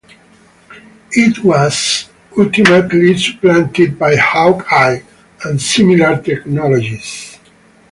[1.11, 5.03] It was ultimately supplanted by Hawk-Eye
[5.45, 7.37] and similar technologies.